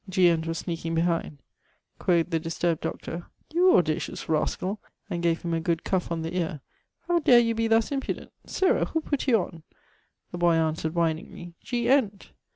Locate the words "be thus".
7.53-7.91